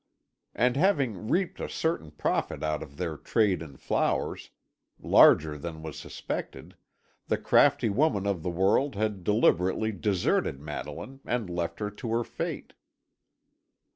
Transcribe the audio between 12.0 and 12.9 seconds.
her fate.